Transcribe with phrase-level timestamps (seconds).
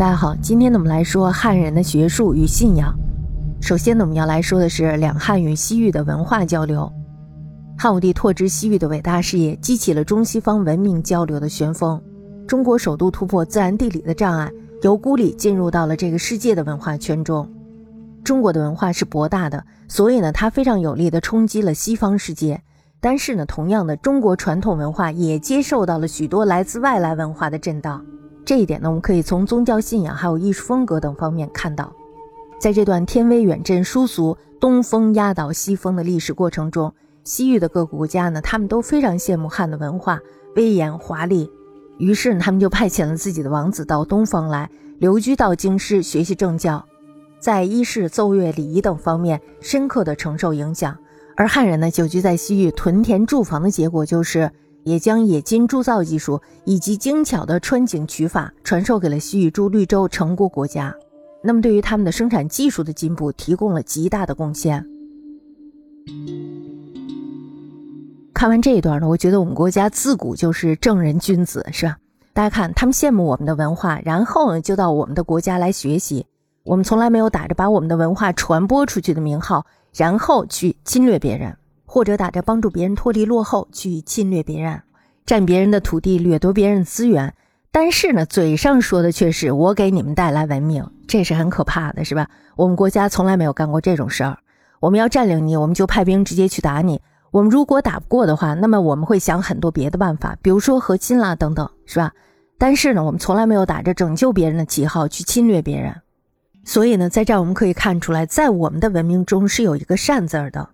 [0.00, 2.90] 大家好，今天呢我们来说汉人的学术与信仰。
[3.60, 6.90] 首先呢我们要来说的是两汉与西域的文化交流。
[7.76, 12.02] 汉武帝拓殖西域的伟大事业，激起了中西方文明交流的旋风。
[12.48, 14.50] 中国首都突破自然地理的障碍，
[14.80, 17.46] 由孤立进入到了这个世界的文化圈中。
[18.24, 22.58] 中国的文化是博大的，所以呢它非常有力的冲击了西方世界。
[23.00, 28.02] 但是呢，同样的，中国传统文化也接受到了许多来自外来文化的震荡。
[28.50, 31.92] 这一点呢，我们可以从宗教信仰还有艺术风格等方面看到，
[32.58, 36.92] 在这段天威远震殊俗、东风压倒西风的历史过程中，
[37.22, 40.18] 西域的各个国家呢，他们都非常羡慕汉的文化
[40.56, 41.48] 威严华丽，
[41.98, 46.84] 于是呢，他们就派遣了自己的王子到东方来留居到京师学习政教，
[47.38, 50.98] 在衣饰、奏乐、礼仪等方面深刻的承受影响。
[51.36, 54.50] 而汉人呢，久居在西域屯田住房的结果就是。
[54.84, 60.94] 也将冶金铸造技术以及精巧的穿井取法传授给了西域诸绿洲成国国家，
[61.42, 64.86] 那么对于他们的生产技术的进步提供了极大的贡献。
[68.32, 71.98] 看完这一段呢，我觉得我们国家自古就是正人君子，是吧？
[72.32, 76.24] 大家看，他们羡慕我们的文化，然后呢就到我们的国家来学习。
[76.62, 81.54] 我们从来没有打着把我们的文化传播出去的名号，然后去侵略别人。
[81.92, 84.80] 或者打着帮助别人脱离落后去侵略别人、
[85.26, 87.34] 占别人的土地、掠夺别人资源，
[87.72, 92.28] 但是呢，嘴上说的却是我给你们带来文明，这是很可怕的，是吧？
[92.54, 94.38] 我们国家从来没有干过这种事儿。
[94.78, 97.00] 我们要占领你，我们就派兵直接去打你。
[97.32, 102.12] 我们如果打不过的话，那么我们会想很多别的办法，比如说和亲啦等等，是吧？
[102.56, 105.92] 但是呢，我们从来没有打着拯救别人的旗号去侵略别人。
[106.64, 110.68] 所以呢，在这儿我们可以看出来，在我们的文明中是有一个善字儿的。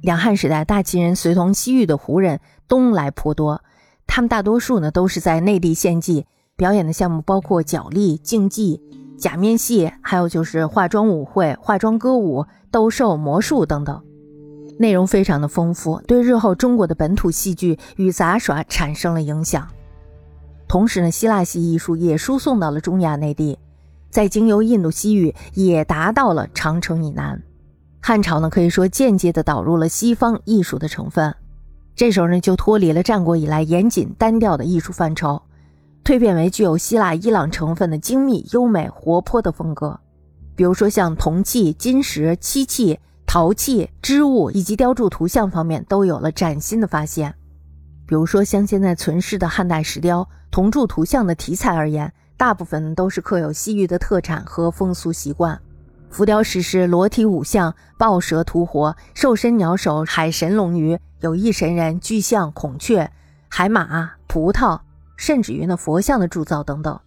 [0.00, 3.62] 两汉时代，大秦人随同西域的胡人东来颇多，
[4.06, 8.80] 他们大多数呢都是在内地献祭，表演的项目包括角力、竞技、
[9.18, 14.02] 假面戏，还有就是化妆舞会、化妆歌舞、斗兽、魔术等等，
[14.78, 19.66] 内容非常的丰富，对日后中国的本土戏剧与杂耍产生了影响。
[20.68, 23.58] 同时呢，希腊系艺术也输送到了中亚内地，
[24.10, 27.42] 在经由印度西域也达到了长城以南。
[28.08, 31.34] 汉朝呢，可以说间接的导入了西方艺术的成分，
[31.94, 35.42] 这时候呢，就脱离了战国以来严谨单调的艺术范畴，
[36.02, 40.00] 蜕变为具有希腊、伊朗成分的精密、优美、活泼的风格。
[40.56, 47.34] 比如说像铜器、金石、漆器、陶器、织物以及雕铸图像方面，都有了崭新的发现。
[48.06, 55.60] 比如说像现在存世的汉代石雕、铜铸图像的题材而言，大部分都是刻有西域的特产和风俗习惯。
[56.10, 63.10] 浮雕石狮、裸体五象、豹蛇屠活、兽身鸟首、海神龙鱼、有翼神人、巨象、孔雀、
[63.48, 64.80] 海马、葡萄，
[65.16, 66.98] 甚至于那佛像的铸造等等，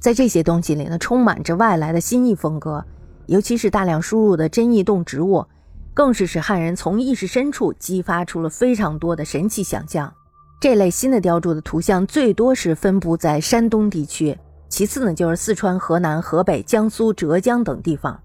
[0.00, 2.84] 在这些东西里呢，充满着外来的新意风格，
[3.26, 5.46] 尤其是大量输入的真异动植物，
[5.94, 10.12] 更是使汉人从意识深处激发出了非常多的神奇想象。
[10.60, 14.38] 这类新的雕铸的图像最多是分布在山东地区，
[14.68, 18.20] 其次呢就是四川、河南、河北、江苏、浙江等地方。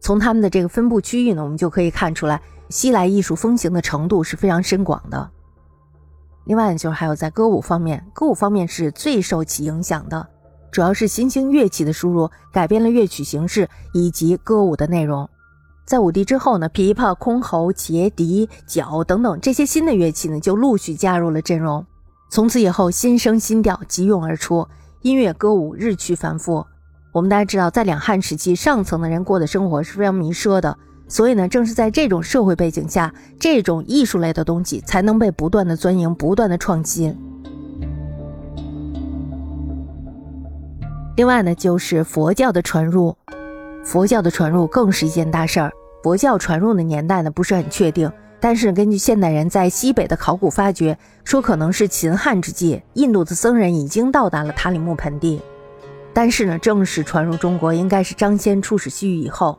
[0.00, 5.30] 从他们的这个分布区域呢，我们就可以看出来，西来艺术风行的程度是非常深广的。
[6.44, 10.26] 另外就是还有在歌舞方面，歌舞方面是最受其影响的，
[10.70, 15.28] 主要是新兴乐器的输入，改变了乐曲形式以及歌舞的内容。
[15.84, 21.84] 在武帝之后呢，琵琶、箜篌、茄笛、角等等这些新的乐器呢，就陆续加入了阵容。
[22.30, 24.68] 从此以后，新声新调急涌而出，
[25.00, 26.64] 音乐歌舞日趋繁复。
[27.10, 30.76] 我们大家知道，在两汉时期，上层的人过的生活是非常弥奢的，
[31.08, 37.16] 所以呢，正是在这种社会背景下，这种艺术类的东西才能被不断的钻营、不断的创新。
[41.16, 43.16] 另外呢，就是佛教的传入，
[43.82, 45.72] 佛教的传入更是一件大事儿。
[46.02, 55.40] 佛教传入的年代呢，不是很确定，但是根据现代人在西北的考古发掘，说可能是秦汉之际，印度的僧人已经到达了塔里木盆地。
[56.18, 59.56] 但是呢，正式传入中国应该是张骞出使西域以后。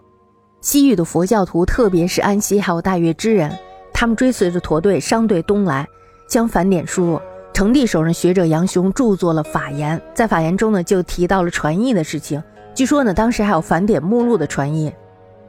[0.60, 3.58] 西域的佛教徒，特别是安息还有大月之人，
[3.94, 5.88] 他们追随着驼队、商队东来，
[6.28, 7.22] 将梵典输入。
[7.54, 12.44] 成帝手上学者杨雄著作了《法言》，在《法言》中呢，就提到了传译的事情。
[12.76, 14.94] 据说呢，当时还有梵典目录的传译，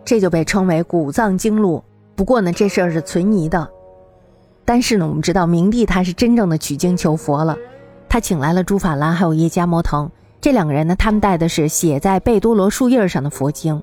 [0.05, 1.83] 这就被称为古藏经录。
[2.15, 3.69] 不过呢，这事儿是存疑的。
[4.65, 7.57] 但是呢，我们知道明帝他是真正的取经求佛了，
[8.09, 10.09] 他请来了竺法兰还有叶加摩腾。
[10.41, 13.83] 这两个人呢，他们带的是写在贝多罗树叶上的佛经，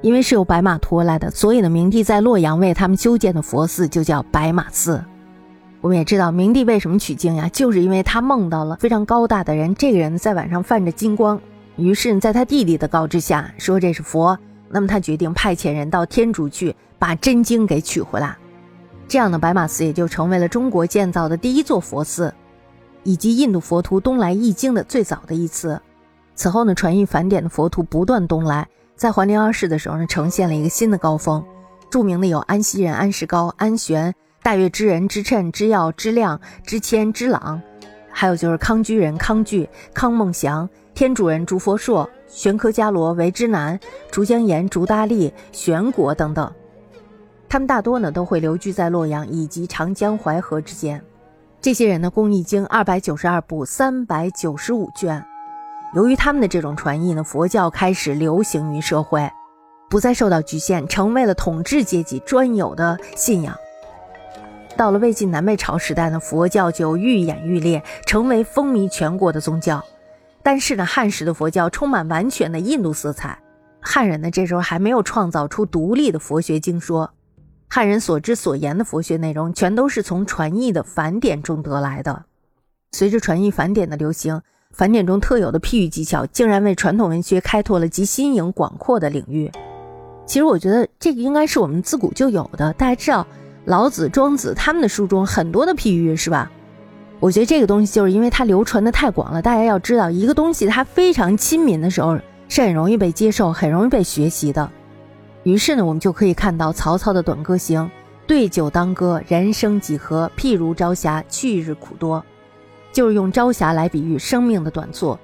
[0.00, 5.04] 因为是由白马驮来的，所以呢，明帝在洛阳为他们修建的佛寺就叫白马寺。
[5.80, 11.40] 我们也知道明帝为什么取经呀，就是因为他梦到了非常高大的人，这个人在晚上泛着金光，
[11.76, 18.36] 于是在他弟弟的告知下说这是佛，那么他决定派遣人到天竺去把真经给取回来。
[19.08, 22.32] 这样的白马寺也就成为了中国建造的第一座佛寺，
[23.02, 25.80] 以及印度佛徒东来译经的最早的一次。
[26.38, 31.44] 此后呢，传译梵典的佛徒不断东来，在桓灵二世的时候呢，呈现了一个新的高峰。
[31.90, 34.14] 著名的有安西人安世高、安玄。
[34.40, 37.60] 大月之人之称之耀之亮之谦之朗，
[38.08, 43.78] 还有就是康居人康居康梦祥天主人竺佛硕玄科伽罗为之南
[44.12, 46.50] 竹江岩竹大利玄国等等，
[47.48, 51.02] 他们大多呢都会留居在洛阳以及长江淮河之间。
[51.60, 55.22] 这些人呢共译经二百九十二部三百九十五卷。
[55.94, 59.30] 由于他们的这种传译呢，佛教开始流行于社会，
[59.88, 63.56] 不再受到局限，成为了统治阶级专有的信仰。
[64.76, 69.82] 到了魏晋南北朝时代呢，佛教就愈演愈烈，成为风靡全国的宗教。
[70.42, 73.38] 但是呢，汉时的佛教充满完全的印度色彩。
[73.80, 77.10] 汉人呢，这时候还没有创造出独立的佛学经说，
[77.66, 82.26] 汉人所知所言的佛学内容，全都是从传译的梵典中得来的。
[82.92, 84.42] 随着传译梵典的流行，
[84.74, 89.50] 繁简中特有的譬喻技巧，竟然为传统文学开拓了极新颖广阔的领域。
[90.26, 92.72] 其实，我觉得这个应该是我们自古就有的。
[92.74, 93.26] 大家知道。
[93.64, 96.50] 老子、庄子他们的书中很多的譬喻，是吧？
[97.20, 99.42] 我觉得这个东西就是因为它流传的太广了。
[99.42, 102.18] 大家要知道，一个东西它非常亲民的时候，
[102.48, 104.70] 是很容易被接受、很容易被学习的。
[105.42, 107.82] 于是呢，我们就可以看到曹操的《短歌行》
[108.26, 110.30] ：“对酒当歌，人生几何？
[110.34, 112.24] 譬如朝霞，去日苦多。”
[112.92, 115.18] 就是用朝霞来比喻生命的短促。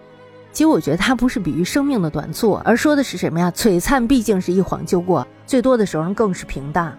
[0.53, 3.51] 其实我觉得它不是比喻生命的短促，而说的是什么呀？
[3.51, 6.97] 璀璨毕竟是一晃就过，最多的时候更是平淡。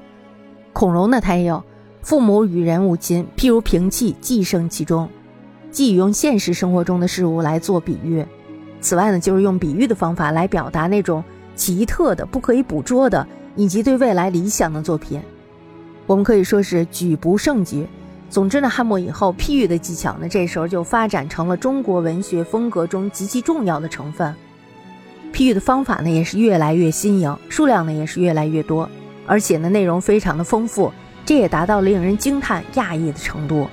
[0.74, 1.64] 孔融呢，他也有
[2.02, 5.10] 父母与人无亲，譬如平气，寄生其中，
[5.72, 8.26] 既用现实生活中的事物来做比喻。
[8.82, 11.24] 此外呢，就是用比喻的方法来表达那种
[11.56, 13.26] 奇特的、不可以捕捉的，
[13.56, 15.22] 以及对未来理想的作品。
[16.06, 17.88] 我们可以说是举不胜举。
[18.36, 24.36] 总之呢，汉末以后，譬喻的技巧呢，这时候就发展成了中国文学风格中极其重要的成分。
[25.32, 28.90] 譬喻的方法呢，也是越来越新颖，数量呢，也是越来越多。
[29.26, 30.92] 而且呢，内容非常的丰富，
[31.26, 33.70] 这也达到了令人惊叹、讶异的程度。